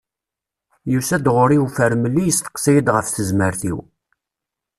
[0.91, 3.77] Yusa-d ɣur-i ufremli yesteqsa-yid ɣef tezmert-iw.